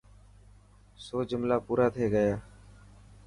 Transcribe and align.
سو 1.05 1.15
جملا 1.29 1.57
پورا 1.65 1.85
ٿي 1.93 2.05
گيا. 2.13 2.35